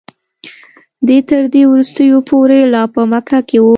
دی 1.07 1.17
تر 1.29 1.43
دې 1.53 1.63
وروستیو 1.71 2.19
پورې 2.29 2.59
لا 2.73 2.83
په 2.93 3.01
مکه 3.11 3.39
کې 3.49 3.57
و. 3.59 3.65